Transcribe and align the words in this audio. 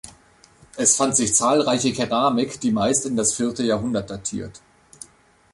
Es 0.77 0.95
fand 0.95 1.15
sich 1.15 1.35
zahlreiche 1.35 1.93
Keramik, 1.93 2.59
die 2.59 2.71
meist 2.71 3.05
in 3.05 3.15
das 3.15 3.33
vierte 3.35 3.61
Jahrhundert 3.61 4.09
datiert. 4.09 4.59